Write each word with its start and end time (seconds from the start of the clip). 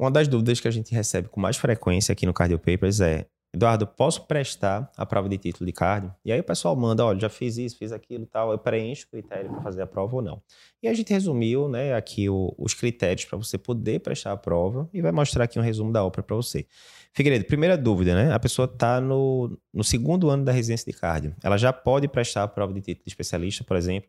Uma 0.00 0.10
das 0.10 0.26
dúvidas 0.26 0.58
que 0.58 0.66
a 0.66 0.70
gente 0.70 0.94
recebe 0.94 1.28
com 1.28 1.38
mais 1.38 1.58
frequência 1.58 2.10
aqui 2.10 2.24
no 2.24 2.32
Cardio 2.32 2.58
Papers 2.58 3.02
é: 3.02 3.26
Eduardo, 3.52 3.86
posso 3.86 4.26
prestar 4.26 4.90
a 4.96 5.04
prova 5.04 5.28
de 5.28 5.36
título 5.36 5.66
de 5.66 5.74
cardio? 5.74 6.10
E 6.24 6.32
aí 6.32 6.40
o 6.40 6.42
pessoal 6.42 6.74
manda, 6.74 7.04
olha, 7.04 7.20
já 7.20 7.28
fiz 7.28 7.58
isso, 7.58 7.76
fiz 7.76 7.92
aquilo 7.92 8.24
tal, 8.24 8.50
eu 8.50 8.56
preencho 8.56 9.04
o 9.06 9.10
critério 9.10 9.50
para 9.50 9.60
fazer 9.60 9.82
a 9.82 9.86
prova 9.86 10.16
ou 10.16 10.22
não. 10.22 10.42
E 10.82 10.88
a 10.88 10.94
gente 10.94 11.12
resumiu 11.12 11.68
né, 11.68 11.92
aqui 11.92 12.30
o, 12.30 12.54
os 12.56 12.72
critérios 12.72 13.26
para 13.26 13.36
você 13.36 13.58
poder 13.58 14.00
prestar 14.00 14.32
a 14.32 14.38
prova 14.38 14.88
e 14.90 15.02
vai 15.02 15.12
mostrar 15.12 15.44
aqui 15.44 15.58
um 15.58 15.62
resumo 15.62 15.92
da 15.92 16.02
ópera 16.02 16.22
para 16.22 16.34
você. 16.34 16.64
Figueiredo, 17.12 17.44
primeira 17.44 17.76
dúvida, 17.76 18.14
né? 18.14 18.32
A 18.32 18.38
pessoa 18.38 18.64
está 18.64 19.02
no, 19.02 19.54
no 19.70 19.84
segundo 19.84 20.30
ano 20.30 20.46
da 20.46 20.52
residência 20.52 20.90
de 20.90 20.98
cardio. 20.98 21.36
Ela 21.44 21.58
já 21.58 21.74
pode 21.74 22.08
prestar 22.08 22.44
a 22.44 22.48
prova 22.48 22.72
de 22.72 22.80
título 22.80 23.04
de 23.04 23.10
especialista, 23.10 23.64
por 23.64 23.76
exemplo? 23.76 24.08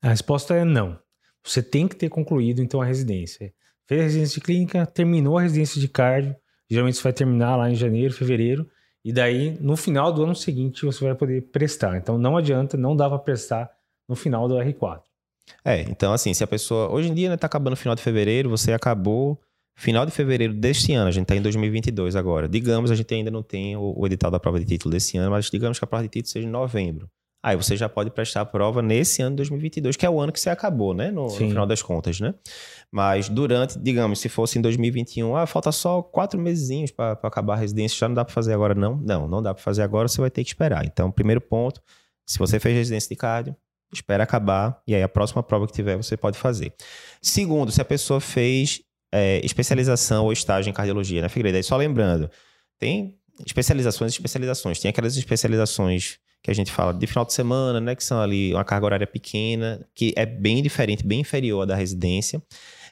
A 0.00 0.10
resposta 0.10 0.54
é 0.54 0.64
não. 0.64 0.96
Você 1.42 1.60
tem 1.60 1.88
que 1.88 1.96
ter 1.96 2.08
concluído, 2.08 2.62
então, 2.62 2.80
a 2.80 2.84
residência. 2.84 3.52
Fez 3.88 4.00
a 4.00 4.04
residência 4.04 4.34
de 4.34 4.40
clínica, 4.42 4.86
terminou 4.86 5.38
a 5.38 5.42
residência 5.42 5.80
de 5.80 5.88
cardio, 5.88 6.36
Geralmente 6.70 6.98
você 6.98 7.02
vai 7.02 7.12
terminar 7.12 7.56
lá 7.56 7.70
em 7.70 7.74
janeiro, 7.74 8.12
fevereiro, 8.12 8.68
e 9.04 9.12
daí 9.12 9.56
no 9.60 9.76
final 9.76 10.12
do 10.12 10.22
ano 10.22 10.34
seguinte 10.34 10.84
você 10.84 11.02
vai 11.02 11.14
poder 11.14 11.42
prestar. 11.50 11.96
Então 11.96 12.18
não 12.18 12.36
adianta, 12.36 12.76
não 12.76 12.94
dá 12.94 13.08
para 13.08 13.18
prestar 13.18 13.70
no 14.06 14.14
final 14.14 14.46
do 14.46 14.56
R4. 14.56 15.00
É, 15.64 15.80
então 15.82 16.12
assim, 16.12 16.34
se 16.34 16.44
a 16.44 16.46
pessoa. 16.46 16.90
Hoje 16.90 17.08
em 17.08 17.14
dia, 17.14 17.30
né, 17.30 17.36
tá 17.36 17.46
acabando 17.46 17.72
o 17.72 17.76
final 17.76 17.94
de 17.94 18.02
fevereiro, 18.02 18.50
você 18.50 18.72
acabou 18.72 19.40
final 19.74 20.04
de 20.04 20.12
fevereiro 20.12 20.52
deste 20.52 20.92
ano, 20.92 21.08
a 21.08 21.10
gente 21.10 21.22
está 21.22 21.36
em 21.36 21.40
2022 21.40 22.16
agora. 22.16 22.48
Digamos, 22.48 22.90
a 22.90 22.94
gente 22.94 23.14
ainda 23.14 23.30
não 23.30 23.42
tem 23.42 23.76
o, 23.76 23.94
o, 23.96 24.06
edital 24.06 24.30
da 24.30 24.40
prova 24.40 24.58
de 24.58 24.66
título 24.66 24.92
desse 24.92 25.16
ano, 25.16 25.30
mas 25.30 25.48
digamos 25.48 25.78
que 25.78 25.84
a 25.84 25.88
prova 25.88 26.02
de 26.02 26.10
título 26.10 26.30
seja 26.30 26.46
em 26.46 26.50
novembro. 26.50 27.08
Aí 27.48 27.56
você 27.56 27.78
já 27.78 27.88
pode 27.88 28.10
prestar 28.10 28.42
a 28.42 28.44
prova 28.44 28.82
nesse 28.82 29.22
ano 29.22 29.30
de 29.30 29.36
2022, 29.36 29.96
que 29.96 30.04
é 30.04 30.10
o 30.10 30.20
ano 30.20 30.30
que 30.30 30.38
você 30.38 30.50
acabou, 30.50 30.92
né? 30.92 31.10
No, 31.10 31.24
no 31.24 31.30
final 31.30 31.66
das 31.66 31.80
contas, 31.80 32.20
né? 32.20 32.34
Mas 32.92 33.30
durante, 33.30 33.78
digamos, 33.78 34.18
se 34.20 34.28
fosse 34.28 34.58
em 34.58 34.62
2021, 34.62 35.34
ah, 35.34 35.46
falta 35.46 35.72
só 35.72 36.02
quatro 36.02 36.38
meses 36.38 36.90
para 36.90 37.12
acabar 37.22 37.54
a 37.54 37.56
residência, 37.56 37.96
já 37.96 38.06
não 38.06 38.14
dá 38.14 38.22
para 38.22 38.34
fazer 38.34 38.52
agora, 38.52 38.74
não? 38.74 38.96
Não, 38.96 39.26
não 39.26 39.42
dá 39.42 39.54
para 39.54 39.62
fazer 39.62 39.80
agora, 39.80 40.08
você 40.08 40.20
vai 40.20 40.30
ter 40.30 40.44
que 40.44 40.50
esperar. 40.50 40.84
Então, 40.84 41.10
primeiro 41.10 41.40
ponto, 41.40 41.80
se 42.26 42.38
você 42.38 42.60
fez 42.60 42.74
residência 42.74 43.08
de 43.08 43.16
cardio, 43.16 43.56
espera 43.90 44.24
acabar 44.24 44.82
e 44.86 44.94
aí 44.94 45.02
a 45.02 45.08
próxima 45.08 45.42
prova 45.42 45.66
que 45.66 45.72
tiver 45.72 45.96
você 45.96 46.18
pode 46.18 46.36
fazer. 46.36 46.74
Segundo, 47.22 47.72
se 47.72 47.80
a 47.80 47.84
pessoa 47.84 48.20
fez 48.20 48.82
é, 49.10 49.40
especialização 49.42 50.26
ou 50.26 50.32
estágio 50.34 50.68
em 50.68 50.74
cardiologia, 50.74 51.22
né, 51.22 51.30
Figueiredo? 51.30 51.56
Aí 51.56 51.62
só 51.62 51.78
lembrando, 51.78 52.30
tem 52.78 53.16
especializações 53.46 54.12
e 54.12 54.16
especializações. 54.16 54.78
Tem 54.78 54.90
aquelas 54.90 55.16
especializações 55.16 56.18
que 56.42 56.50
a 56.50 56.54
gente 56.54 56.70
fala 56.72 56.94
de 56.94 57.06
final 57.06 57.24
de 57.24 57.32
semana, 57.32 57.80
né, 57.80 57.94
que 57.94 58.04
são 58.04 58.20
ali 58.20 58.54
uma 58.54 58.64
carga 58.64 58.86
horária 58.86 59.06
pequena, 59.06 59.86
que 59.94 60.12
é 60.16 60.24
bem 60.24 60.62
diferente, 60.62 61.06
bem 61.06 61.20
inferior 61.20 61.62
à 61.62 61.66
da 61.66 61.74
residência. 61.74 62.42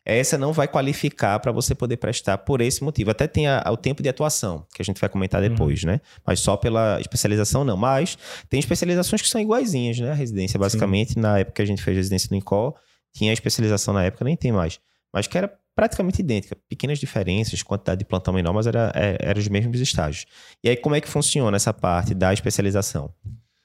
Essa 0.04 0.38
não 0.38 0.52
vai 0.52 0.68
qualificar 0.68 1.40
para 1.40 1.50
você 1.50 1.74
poder 1.74 1.96
prestar 1.96 2.38
por 2.38 2.60
esse 2.60 2.82
motivo. 2.84 3.10
Até 3.10 3.26
tem 3.26 3.48
a, 3.48 3.64
o 3.68 3.76
tempo 3.76 4.04
de 4.04 4.08
atuação, 4.08 4.64
que 4.72 4.80
a 4.80 4.84
gente 4.84 5.00
vai 5.00 5.10
comentar 5.10 5.42
uhum. 5.42 5.48
depois, 5.48 5.82
uhum. 5.82 5.90
né? 5.90 6.00
Mas 6.24 6.38
só 6.38 6.56
pela 6.56 7.00
especialização 7.00 7.64
não. 7.64 7.76
Mas 7.76 8.16
tem 8.48 8.60
especializações 8.60 9.20
que 9.20 9.28
são 9.28 9.40
iguaizinhas, 9.40 9.98
né? 9.98 10.12
A 10.12 10.14
residência, 10.14 10.60
basicamente, 10.60 11.14
Sim. 11.14 11.20
na 11.20 11.40
época 11.40 11.56
que 11.56 11.62
a 11.62 11.64
gente 11.64 11.82
fez 11.82 11.96
residência 11.96 12.28
no 12.30 12.36
INCOL, 12.36 12.76
tinha 13.12 13.32
a 13.32 13.34
especialização 13.34 13.92
na 13.92 14.04
época, 14.04 14.24
nem 14.24 14.36
tem 14.36 14.52
mais. 14.52 14.78
Mas 15.12 15.26
que 15.26 15.36
era 15.36 15.52
praticamente 15.76 16.22
idêntica, 16.22 16.56
pequenas 16.68 16.98
diferenças, 16.98 17.62
quantidade 17.62 17.98
de 17.98 18.06
plantão 18.06 18.32
menor, 18.32 18.54
mas 18.54 18.66
era, 18.66 18.90
é, 18.94 19.18
era 19.20 19.38
os 19.38 19.46
mesmos 19.46 19.78
estágios. 19.78 20.24
E 20.64 20.70
aí, 20.70 20.76
como 20.76 20.94
é 20.94 21.00
que 21.02 21.08
funciona 21.08 21.54
essa 21.54 21.72
parte 21.72 22.14
da 22.14 22.32
especialização? 22.32 23.12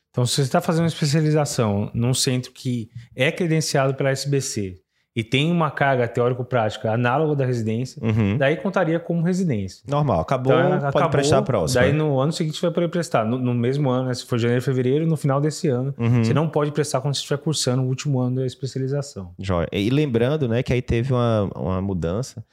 Então, 0.10 0.26
se 0.26 0.36
você 0.36 0.42
está 0.42 0.60
fazendo 0.60 0.88
especialização 0.88 1.90
num 1.94 2.14
centro 2.14 2.52
que 2.52 2.90
é 3.16 3.32
credenciado 3.32 3.96
pela 3.96 4.10
SBC 4.10 4.81
e 5.16 5.24
tem 5.24 5.52
uma 5.52 5.70
carga 5.70 6.08
teórico-prática 6.08 6.94
análoga 6.94 7.36
da 7.36 7.46
residência, 7.46 8.02
uhum. 8.02 8.38
daí 8.38 8.56
contaria 8.56 9.00
como 9.00 9.22
residência. 9.22 9.84
Normal, 9.88 10.22
acabou, 10.22 10.54
então, 10.54 10.70
pode 10.70 10.86
acabou, 10.86 11.10
prestar 11.10 11.38
a 11.40 11.42
próxima. 11.42 11.82
Daí 11.82 11.92
no 11.92 12.20
ano 12.20 12.32
seguinte 12.32 12.58
você 12.58 12.68
vai 12.68 12.74
poder 12.74 12.88
prestar. 12.88 13.26
No, 13.26 13.38
no 13.38 13.54
mesmo 13.54 13.90
ano, 13.90 14.08
né, 14.08 14.14
se 14.14 14.26
for 14.26 14.40
janeiro, 14.40 14.64
fevereiro, 14.64 15.06
no 15.06 15.18
final 15.18 15.42
desse 15.42 15.68
ano. 15.68 15.94
Uhum. 15.98 16.24
Você 16.24 16.34
não 16.34 16.48
pode 16.48 16.72
prestar 16.72 17.02
quando 17.02 17.14
você 17.14 17.20
estiver 17.20 17.38
cursando 17.38 17.84
o 17.84 17.88
último 17.88 18.20
ano 18.20 18.38
da 18.38 18.46
especialização. 18.46 19.34
Joia. 19.38 19.68
E 19.72 19.90
lembrando 19.90 20.48
né, 20.48 20.64
que 20.64 20.72
aí 20.72 20.82
teve 20.82 21.12
uma, 21.12 21.50
uma 21.56 21.82
mudança 21.82 22.44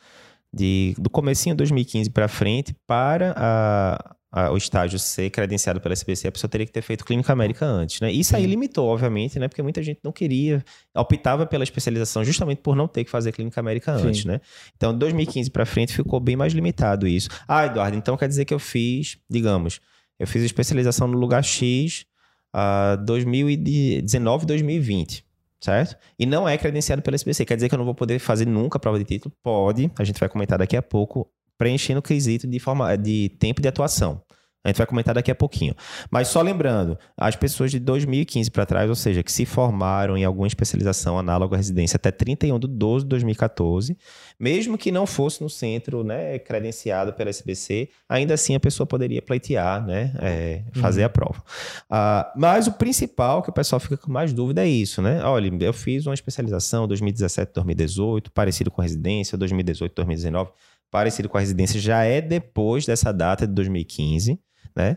de, 0.52 0.94
do 0.98 1.08
comecinho 1.08 1.54
de 1.54 1.58
2015 1.58 2.10
para 2.10 2.26
frente 2.26 2.74
para 2.86 3.34
a 3.36 4.14
a, 4.30 4.50
o 4.50 4.56
estágio 4.56 4.98
ser 4.98 5.30
credenciado 5.30 5.80
pela 5.80 5.92
SBC, 5.92 6.28
a 6.28 6.32
pessoa 6.32 6.50
teria 6.50 6.66
que 6.66 6.72
ter 6.72 6.82
feito 6.82 7.04
clínica 7.04 7.34
médica 7.34 7.64
antes, 7.64 8.00
né? 8.00 8.12
Isso 8.12 8.36
aí 8.36 8.46
limitou, 8.46 8.88
obviamente, 8.88 9.38
né? 9.38 9.48
Porque 9.48 9.62
muita 9.62 9.82
gente 9.82 10.00
não 10.02 10.12
queria, 10.12 10.64
optava 10.94 11.46
pela 11.46 11.64
especialização 11.64 12.24
justamente 12.24 12.60
por 12.60 12.76
não 12.76 12.86
ter 12.86 13.04
que 13.04 13.10
fazer 13.10 13.32
clínica 13.32 13.62
médica 13.62 13.92
antes, 13.92 14.22
Sim. 14.22 14.28
né? 14.28 14.40
Então, 14.76 14.92
de 14.92 14.98
2015 14.98 15.50
para 15.50 15.64
frente 15.64 15.94
ficou 15.94 16.20
bem 16.20 16.36
mais 16.36 16.52
limitado 16.52 17.06
isso. 17.06 17.28
Ah, 17.46 17.66
Eduardo, 17.66 17.96
então 17.96 18.16
quer 18.16 18.28
dizer 18.28 18.44
que 18.44 18.52
eu 18.52 18.58
fiz, 18.58 19.18
digamos, 19.28 19.80
eu 20.18 20.26
fiz 20.26 20.42
especialização 20.42 21.08
no 21.08 21.18
lugar 21.18 21.42
X 21.42 22.04
uh, 22.54 23.02
2019, 23.04 24.46
2020 24.46 25.28
certo? 25.60 25.96
E 26.16 26.24
não 26.24 26.48
é 26.48 26.56
credenciado 26.56 27.02
pela 27.02 27.16
SBC. 27.16 27.44
Quer 27.44 27.56
dizer 27.56 27.68
que 27.68 27.74
eu 27.74 27.78
não 27.78 27.84
vou 27.84 27.94
poder 27.94 28.20
fazer 28.20 28.46
nunca 28.46 28.78
a 28.78 28.80
prova 28.80 28.96
de 28.96 29.04
título? 29.04 29.34
Pode, 29.42 29.90
a 29.98 30.04
gente 30.04 30.20
vai 30.20 30.28
comentar 30.28 30.56
daqui 30.56 30.76
a 30.76 30.82
pouco 30.82 31.28
preenchendo 31.58 31.98
o 31.98 32.02
quesito 32.02 32.46
de, 32.46 32.58
forma, 32.58 32.96
de 32.96 33.30
tempo 33.38 33.60
de 33.60 33.68
atuação. 33.68 34.22
A 34.64 34.70
gente 34.70 34.78
vai 34.78 34.86
comentar 34.86 35.14
daqui 35.14 35.30
a 35.30 35.34
pouquinho. 35.34 35.74
Mas 36.10 36.28
só 36.28 36.42
lembrando, 36.42 36.98
as 37.16 37.36
pessoas 37.36 37.70
de 37.70 37.78
2015 37.78 38.50
para 38.50 38.66
trás, 38.66 38.88
ou 38.88 38.94
seja, 38.94 39.22
que 39.22 39.30
se 39.30 39.46
formaram 39.46 40.16
em 40.16 40.24
alguma 40.24 40.46
especialização 40.46 41.18
análoga 41.18 41.54
à 41.54 41.56
residência 41.56 41.96
até 41.96 42.10
31 42.10 42.58
de 42.58 42.66
12 42.66 43.04
de 43.04 43.08
2014, 43.08 43.96
mesmo 44.38 44.76
que 44.76 44.90
não 44.90 45.06
fosse 45.06 45.42
no 45.42 45.48
centro 45.48 46.02
né, 46.02 46.38
credenciado 46.40 47.12
pela 47.14 47.30
SBC, 47.30 47.88
ainda 48.08 48.34
assim 48.34 48.56
a 48.56 48.60
pessoa 48.60 48.86
poderia 48.86 49.22
pleitear, 49.22 49.86
né, 49.86 50.12
é, 50.20 50.64
fazer 50.74 51.00
uhum. 51.00 51.06
a 51.06 51.08
prova. 51.08 51.44
Ah, 51.88 52.32
mas 52.36 52.66
o 52.66 52.72
principal 52.72 53.42
que 53.42 53.50
o 53.50 53.52
pessoal 53.52 53.78
fica 53.80 53.96
com 53.96 54.12
mais 54.12 54.32
dúvida 54.32 54.62
é 54.62 54.68
isso, 54.68 55.00
né? 55.00 55.22
Olha, 55.24 55.50
eu 55.60 55.72
fiz 55.72 56.04
uma 56.04 56.14
especialização 56.14 56.86
2017, 56.86 57.52
2018, 57.54 58.32
parecido 58.32 58.70
com 58.70 58.82
residência, 58.82 59.38
2018, 59.38 59.94
2019 59.94 60.50
parecido 60.90 61.28
com 61.28 61.36
a 61.36 61.40
residência 61.40 61.80
já 61.80 62.04
é 62.04 62.20
depois 62.20 62.86
dessa 62.86 63.12
data 63.12 63.46
de 63.46 63.52
2015, 63.54 64.38
né? 64.76 64.96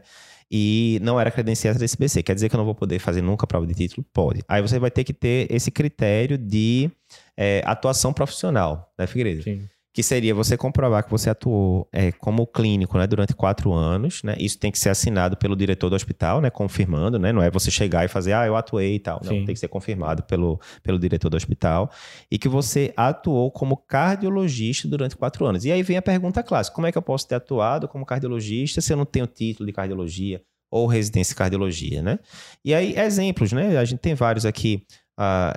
E 0.54 1.00
não 1.02 1.20
era 1.20 1.32
credenciada 1.32 1.80
da 1.80 1.86
SBC. 1.86 2.24
Quer 2.24 2.36
dizer 2.36 2.50
que 2.50 2.56
eu 2.56 2.58
não 2.58 2.66
vou 2.66 2.76
poder 2.76 3.00
fazer 3.00 3.22
nunca 3.22 3.48
prova 3.48 3.66
de 3.66 3.74
título? 3.74 4.06
Pode. 4.14 4.42
Aí 4.50 4.62
você 4.62 4.78
vai 4.80 4.92
ter 4.92 5.06
que 5.06 5.14
ter 5.14 5.48
esse 5.50 5.72
critério 5.72 6.38
de 6.38 6.92
é, 7.38 7.62
atuação 7.66 8.12
profissional, 8.12 8.94
né, 9.00 9.08
Figueiredo? 9.08 9.44
Sim 9.44 9.68
que 9.94 10.02
seria 10.02 10.34
você 10.34 10.56
comprovar 10.56 11.04
que 11.04 11.12
você 11.12 11.30
atuou 11.30 11.88
é, 11.92 12.12
como 12.14 12.48
clínico 12.48 12.98
né, 12.98 13.06
durante 13.06 13.34
quatro 13.34 13.74
anos. 13.74 14.24
Né? 14.24 14.36
Isso 14.40 14.58
tem 14.58 14.72
que 14.72 14.80
ser 14.80 14.90
assinado 14.90 15.36
pelo 15.36 15.56
diretor 15.56 15.90
do 15.90 15.96
hospital, 15.96 16.40
né, 16.40 16.50
confirmando, 16.50 17.20
né? 17.20 17.34
não 17.34 17.42
é 17.42 17.52
você 17.52 17.70
chegar 17.70 18.06
e 18.06 18.08
fazer, 18.08 18.34
ah, 18.34 18.46
eu 18.46 18.56
atuei 18.56 18.96
e 18.96 19.00
tal. 19.00 19.20
Não, 19.24 19.32
tem 19.32 19.54
que 19.54 19.58
ser 19.58 19.68
confirmado 19.68 20.24
pelo, 20.24 20.60
pelo 20.82 20.98
diretor 20.98 21.30
do 21.30 21.36
hospital. 21.36 21.92
E 22.30 22.38
que 22.38 22.48
você 22.48 22.94
atuou 22.96 23.52
como 23.52 23.76
cardiologista 23.76 24.88
durante 24.88 25.18
quatro 25.18 25.46
anos. 25.46 25.66
E 25.66 25.72
aí 25.72 25.84
vem 25.84 25.98
a 25.98 26.02
pergunta 26.02 26.42
clássica: 26.42 26.76
como 26.76 26.88
é 26.88 26.92
que 26.92 26.98
eu 26.98 27.02
posso 27.02 27.28
ter 27.28 27.36
atuado 27.36 27.88
como 27.88 28.06
cardiologista 28.06 28.80
se 28.80 28.94
eu 28.94 28.98
não 28.98 29.06
tenho 29.06 29.28
título 29.28 29.68
de 29.68 29.74
cardiologia? 29.74 30.42
ou 30.72 30.88
residência 30.88 31.34
em 31.34 31.36
cardiologia, 31.36 32.02
né? 32.02 32.18
E 32.64 32.74
aí, 32.74 32.98
exemplos, 32.98 33.52
né? 33.52 33.78
A 33.78 33.84
gente 33.84 34.00
tem 34.00 34.16
vários 34.16 34.46
aqui 34.46 34.86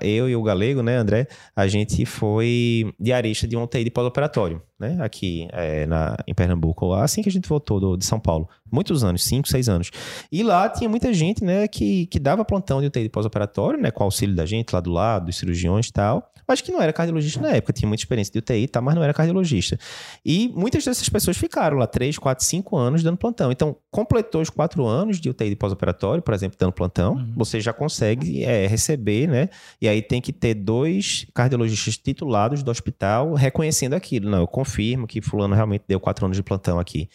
eu 0.03 0.29
e 0.29 0.37
o 0.37 0.43
Galego, 0.43 0.83
né, 0.83 0.97
André, 0.97 1.27
a 1.55 1.67
gente 1.67 2.05
foi 2.05 2.93
diarista 2.99 3.47
de 3.47 3.57
um 3.57 3.63
UTI 3.63 3.85
de 3.85 3.91
pós-operatório, 3.91 4.63
né, 4.79 4.99
aqui 5.01 5.49
é, 5.53 5.87
na, 5.87 6.17
em 6.27 6.35
Pernambuco, 6.35 6.93
assim 6.93 7.23
que 7.23 7.29
a 7.29 7.33
gente 7.33 7.49
voltou 7.49 7.81
do, 7.81 7.97
de 7.97 8.05
São 8.05 8.21
Paulo. 8.21 8.49
Muitos 8.75 9.05
anos, 9.05 9.23
cinco, 9.25 9.49
seis 9.49 9.69
anos. 9.69 9.91
E 10.31 10.43
lá 10.43 10.69
tinha 10.69 10.89
muita 10.89 11.13
gente, 11.13 11.45
né, 11.45 11.69
que, 11.69 12.07
que 12.07 12.19
dava 12.19 12.45
plantão 12.45 12.81
de 12.81 12.89
UTI 12.89 13.05
de 13.05 13.09
pós-operatório, 13.09 13.81
né, 13.81 13.91
com 13.91 14.03
auxílio 14.05 14.35
da 14.35 14.45
gente 14.45 14.73
lá 14.73 14.81
do 14.81 14.91
lado, 14.91 15.27
dos 15.27 15.37
cirurgiões 15.37 15.89
e 15.89 15.93
tal 15.93 16.31
mas 16.47 16.61
que 16.61 16.71
não 16.71 16.81
era 16.81 16.93
cardiologista 16.93 17.41
na 17.41 17.51
época, 17.51 17.73
tinha 17.73 17.89
muita 17.89 18.03
experiência 18.03 18.33
de 18.33 18.39
UTI, 18.39 18.69
tá, 18.69 18.81
mas 18.81 18.95
não 18.95 19.03
era 19.03 19.15
cardiologista. 19.15 19.79
E 20.25 20.53
muitas 20.55 20.85
dessas 20.85 21.09
pessoas 21.09 21.37
ficaram 21.37 21.79
lá 21.79 21.87
3, 21.87 22.19
4, 22.19 22.45
5 22.45 22.77
anos 22.77 23.03
dando 23.03 23.17
plantão. 23.17 23.51
Então, 23.51 23.77
completou 23.91 24.41
os 24.41 24.51
4 24.51 24.85
anos 24.87 25.21
de 25.21 25.31
UTI 25.31 25.51
de 25.51 25.57
pós-operatório, 25.57 26.23
por 26.23 26.35
exemplo, 26.35 26.57
dando 26.59 26.73
plantão, 26.73 27.15
uhum. 27.15 27.33
você 27.37 27.61
já 27.61 27.73
consegue 27.73 28.45
é, 28.45 28.67
receber, 28.67 29.27
né? 29.27 29.49
E 29.81 29.89
aí 29.89 30.03
tem 30.03 30.21
que 30.21 30.33
ter 30.33 30.55
dois 30.55 31.27
cardiologistas 31.35 31.97
titulados 31.97 32.63
do 32.63 32.71
hospital 32.71 33.35
reconhecendo 33.35 33.95
aquilo. 33.95 34.29
Não, 34.29 34.41
eu 34.41 34.47
confirmo 34.47 35.07
que 35.07 35.21
fulano 35.23 35.55
realmente 35.55 35.85
deu 35.89 35.99
4 35.99 36.27
anos 36.27 36.37
de 36.37 36.43
plantão 36.43 36.79
aqui. 36.79 37.09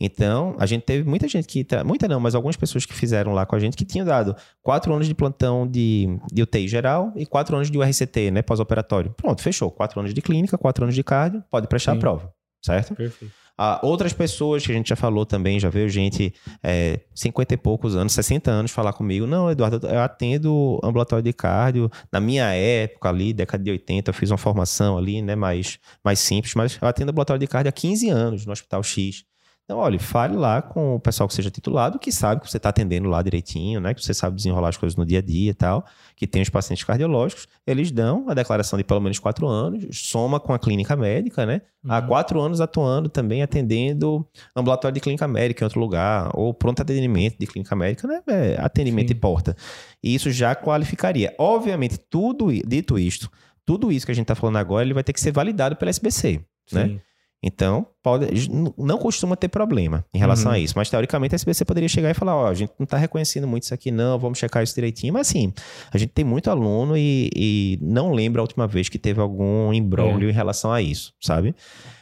Então, 0.00 0.56
a 0.58 0.64
gente 0.64 0.82
teve 0.82 0.99
muita 1.02 1.28
gente 1.28 1.46
que. 1.46 1.66
Muita 1.84 2.08
não, 2.08 2.20
mas 2.20 2.34
algumas 2.34 2.56
pessoas 2.56 2.86
que 2.86 2.94
fizeram 2.94 3.32
lá 3.32 3.46
com 3.46 3.56
a 3.56 3.58
gente 3.58 3.76
que 3.76 3.84
tinham 3.84 4.06
dado 4.06 4.36
4 4.62 4.92
anos 4.92 5.06
de 5.06 5.14
plantão 5.14 5.66
de, 5.66 6.18
de 6.32 6.42
UTI 6.42 6.68
geral 6.68 7.12
e 7.16 7.26
4 7.26 7.56
anos 7.56 7.70
de 7.70 7.78
URCT, 7.78 8.30
né? 8.30 8.42
Pós-operatório. 8.42 9.12
Pronto, 9.16 9.42
fechou. 9.42 9.70
4 9.70 10.00
anos 10.00 10.14
de 10.14 10.22
clínica, 10.22 10.56
4 10.58 10.84
anos 10.84 10.94
de 10.94 11.02
cardio, 11.02 11.42
pode 11.50 11.66
prestar 11.66 11.92
Sim. 11.92 11.98
a 11.98 12.00
prova, 12.00 12.32
certo? 12.62 12.94
Perfeito. 12.94 13.40
Ah, 13.62 13.78
outras 13.82 14.14
pessoas 14.14 14.64
que 14.64 14.72
a 14.72 14.74
gente 14.74 14.88
já 14.88 14.96
falou 14.96 15.26
também, 15.26 15.60
já 15.60 15.68
veio 15.68 15.86
gente 15.86 16.32
é, 16.62 17.00
50 17.14 17.52
e 17.52 17.56
poucos 17.58 17.94
anos, 17.94 18.14
60 18.14 18.50
anos 18.50 18.70
falar 18.70 18.94
comigo. 18.94 19.26
Não, 19.26 19.50
Eduardo, 19.50 19.86
eu 19.86 20.00
atendo 20.00 20.80
ambulatório 20.82 21.22
de 21.22 21.30
cardio. 21.34 21.90
Na 22.10 22.20
minha 22.20 22.54
época 22.54 23.10
ali, 23.10 23.34
década 23.34 23.62
de 23.62 23.70
80, 23.70 24.08
eu 24.08 24.14
fiz 24.14 24.30
uma 24.30 24.38
formação 24.38 24.96
ali, 24.96 25.20
né, 25.20 25.36
mais, 25.36 25.78
mais 26.02 26.20
simples, 26.20 26.54
mas 26.54 26.78
eu 26.80 26.88
atendo 26.88 27.10
ambulatório 27.10 27.38
de 27.38 27.46
cardio 27.46 27.68
há 27.68 27.72
15 27.72 28.08
anos 28.08 28.46
no 28.46 28.52
Hospital 28.52 28.82
X. 28.82 29.26
Então, 29.70 29.78
olha, 29.78 30.00
fale 30.00 30.36
lá 30.36 30.60
com 30.60 30.96
o 30.96 30.98
pessoal 30.98 31.28
que 31.28 31.34
seja 31.34 31.48
titulado, 31.48 31.96
que 31.96 32.10
sabe 32.10 32.40
que 32.40 32.50
você 32.50 32.56
está 32.56 32.70
atendendo 32.70 33.08
lá 33.08 33.22
direitinho, 33.22 33.78
né? 33.80 33.94
Que 33.94 34.04
você 34.04 34.12
sabe 34.12 34.34
desenrolar 34.34 34.70
as 34.70 34.76
coisas 34.76 34.96
no 34.96 35.06
dia 35.06 35.20
a 35.20 35.22
dia 35.22 35.52
e 35.52 35.54
tal, 35.54 35.86
que 36.16 36.26
tem 36.26 36.42
os 36.42 36.48
pacientes 36.48 36.82
cardiológicos, 36.82 37.46
eles 37.64 37.92
dão 37.92 38.28
a 38.28 38.34
declaração 38.34 38.76
de 38.76 38.82
pelo 38.82 39.00
menos 39.00 39.20
quatro 39.20 39.46
anos, 39.46 39.86
soma 39.92 40.40
com 40.40 40.52
a 40.52 40.58
clínica 40.58 40.96
médica, 40.96 41.46
né? 41.46 41.62
Uhum. 41.84 41.92
Há 41.92 42.02
quatro 42.02 42.40
anos 42.40 42.60
atuando 42.60 43.08
também, 43.08 43.44
atendendo 43.44 44.26
ambulatório 44.56 44.92
de 44.92 45.00
clínica 45.00 45.28
médica 45.28 45.62
em 45.62 45.66
outro 45.66 45.78
lugar, 45.78 46.32
ou 46.34 46.52
pronto 46.52 46.82
atendimento 46.82 47.36
de 47.38 47.46
clínica 47.46 47.76
médica, 47.76 48.08
né? 48.08 48.22
É, 48.26 48.56
atendimento 48.60 49.06
Sim. 49.06 49.14
de 49.14 49.20
porta. 49.20 49.56
E 50.02 50.12
isso 50.12 50.32
já 50.32 50.52
qualificaria. 50.56 51.32
Obviamente, 51.38 51.96
tudo 51.96 52.48
dito 52.66 52.98
isto, 52.98 53.30
tudo 53.64 53.92
isso 53.92 54.04
que 54.04 54.10
a 54.10 54.16
gente 54.16 54.24
está 54.24 54.34
falando 54.34 54.56
agora, 54.56 54.84
ele 54.84 54.94
vai 54.94 55.04
ter 55.04 55.12
que 55.12 55.20
ser 55.20 55.30
validado 55.30 55.76
pela 55.76 55.90
SBC, 55.90 56.40
né? 56.72 56.86
Sim. 56.86 56.94
né? 56.94 57.00
Então, 57.42 57.86
pode, 58.02 58.50
não 58.76 58.98
costuma 58.98 59.34
ter 59.34 59.48
problema 59.48 60.04
em 60.12 60.18
relação 60.18 60.50
uhum. 60.50 60.56
a 60.56 60.58
isso. 60.58 60.74
Mas, 60.76 60.90
teoricamente, 60.90 61.34
a 61.34 61.36
SBC 61.36 61.64
poderia 61.64 61.88
chegar 61.88 62.10
e 62.10 62.14
falar: 62.14 62.36
Ó, 62.36 62.44
oh, 62.44 62.46
a 62.46 62.54
gente 62.54 62.72
não 62.78 62.84
está 62.84 62.98
reconhecendo 62.98 63.46
muito 63.48 63.62
isso 63.62 63.72
aqui, 63.72 63.90
não, 63.90 64.18
vamos 64.18 64.38
checar 64.38 64.62
isso 64.62 64.74
direitinho. 64.74 65.14
Mas, 65.14 65.28
assim, 65.28 65.52
a 65.90 65.96
gente 65.96 66.10
tem 66.10 66.24
muito 66.24 66.50
aluno 66.50 66.98
e, 66.98 67.30
e 67.34 67.78
não 67.80 68.12
lembra 68.12 68.40
a 68.40 68.44
última 68.44 68.66
vez 68.66 68.90
que 68.90 68.98
teve 68.98 69.20
algum 69.20 69.72
imbróglio 69.72 70.28
é. 70.28 70.32
em 70.32 70.34
relação 70.34 70.70
a 70.70 70.82
isso, 70.82 71.14
sabe? 71.18 71.54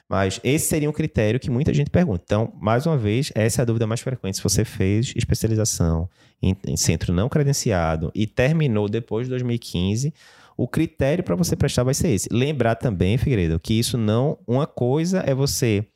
Mas 0.09 0.41
esse 0.43 0.67
seria 0.67 0.89
um 0.89 0.93
critério 0.93 1.39
que 1.39 1.51
muita 1.51 1.73
gente 1.73 1.91
pergunta. 1.91 2.23
Então, 2.25 2.53
mais 2.61 2.87
uma 2.87 2.97
vez, 2.97 3.31
essa 3.35 3.61
é 3.61 3.63
a 3.63 3.65
dúvida 3.67 3.87
mais 3.87 4.01
frequente. 4.01 4.39
Se 4.39 4.43
você 4.43 4.65
fez 4.65 5.13
especialização 5.15 6.09
em, 6.43 6.57
em 6.67 6.77
centro 6.77 7.13
não 7.13 7.29
credenciado 7.29 8.11
e 8.15 8.27
terminou 8.27 8.89
depois 8.89 9.27
de 9.27 9.31
2015 9.31 10.13
o 10.59 10.67
critério 10.67 11.23
para 11.23 11.37
você 11.37 11.55
prestar 11.55 11.85
vai 11.85 11.95
ser 11.95 12.09
esse. 12.09 12.29
Lembrar 12.33 12.75
também, 12.75 13.17
Figueiredo, 13.17 13.61
que 13.61 13.79
isso 13.79 13.97
não. 13.97 14.37
Uma 14.45 14.67
coisa 14.67 15.23
é 15.25 15.33
você 15.33 15.87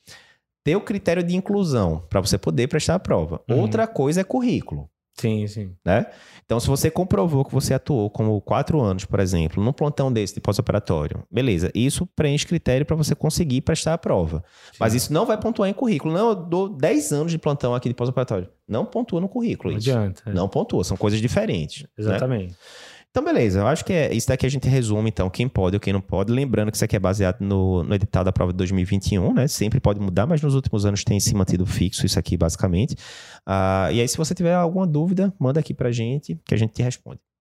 ter 0.64 0.76
o 0.76 0.80
critério 0.80 1.24
de 1.24 1.34
inclusão 1.34 2.04
para 2.08 2.20
você 2.20 2.38
poder 2.38 2.68
prestar 2.68 2.94
a 2.94 3.00
prova. 3.00 3.42
Uhum. 3.50 3.58
Outra 3.58 3.88
coisa 3.88 4.20
é 4.20 4.24
currículo. 4.24 4.88
Sim, 5.14 5.46
sim. 5.46 5.72
Né? 5.84 6.06
Então, 6.44 6.58
se 6.58 6.66
você 6.68 6.90
comprovou 6.90 7.44
que 7.44 7.52
você 7.52 7.74
atuou 7.74 8.08
como 8.08 8.40
quatro 8.40 8.80
anos, 8.80 9.04
por 9.04 9.20
exemplo, 9.20 9.62
num 9.62 9.72
plantão 9.72 10.12
desse 10.12 10.34
de 10.34 10.40
pós-operatório, 10.40 11.24
beleza, 11.30 11.70
isso 11.74 12.06
preenche 12.16 12.46
critério 12.46 12.86
para 12.86 12.96
você 12.96 13.14
conseguir 13.14 13.60
prestar 13.62 13.94
a 13.94 13.98
prova. 13.98 14.44
Sim. 14.70 14.78
Mas 14.78 14.94
isso 14.94 15.12
não 15.12 15.26
vai 15.26 15.38
pontuar 15.38 15.68
em 15.68 15.74
currículo. 15.74 16.14
Não, 16.14 16.28
eu 16.30 16.34
dou 16.36 16.68
10 16.68 17.12
anos 17.12 17.32
de 17.32 17.38
plantão 17.38 17.74
aqui 17.74 17.88
de 17.88 17.94
pós-operatório. 17.94 18.48
Não 18.66 18.86
pontua 18.86 19.20
no 19.20 19.28
currículo. 19.28 19.72
Não 19.72 19.78
isso. 19.78 19.90
adianta. 19.90 20.22
É. 20.24 20.32
Não 20.32 20.48
pontua, 20.48 20.84
são 20.84 20.96
coisas 20.96 21.20
diferentes. 21.20 21.82
Né? 21.82 21.88
Exatamente. 21.98 22.52
Né? 22.52 22.56
Então, 23.12 23.22
beleza. 23.22 23.60
Eu 23.60 23.66
acho 23.66 23.84
que 23.84 23.92
é 23.92 24.14
isso 24.14 24.26
daqui 24.26 24.46
a 24.46 24.48
gente 24.48 24.66
resume, 24.66 25.10
então, 25.10 25.28
quem 25.28 25.46
pode 25.46 25.76
ou 25.76 25.80
quem 25.80 25.92
não 25.92 26.00
pode. 26.00 26.32
Lembrando 26.32 26.70
que 26.70 26.76
isso 26.78 26.84
aqui 26.84 26.96
é 26.96 26.98
baseado 26.98 27.42
no, 27.42 27.84
no 27.84 27.94
edital 27.94 28.24
da 28.24 28.32
prova 28.32 28.52
de 28.52 28.56
2021, 28.56 29.34
né? 29.34 29.46
Sempre 29.46 29.78
pode 29.80 30.00
mudar, 30.00 30.26
mas 30.26 30.40
nos 30.40 30.54
últimos 30.54 30.86
anos 30.86 31.04
tem 31.04 31.20
se 31.20 31.34
mantido 31.34 31.66
fixo 31.66 32.06
isso 32.06 32.18
aqui, 32.18 32.38
basicamente. 32.38 32.94
Uh, 33.46 33.92
e 33.92 34.00
aí, 34.00 34.08
se 34.08 34.16
você 34.16 34.34
tiver 34.34 34.54
alguma 34.54 34.86
dúvida, 34.86 35.30
manda 35.38 35.60
aqui 35.60 35.74
pra 35.74 35.92
gente 35.92 36.40
que 36.46 36.54
a 36.54 36.56
gente 36.56 36.72
te 36.72 36.82
responde. 36.82 37.20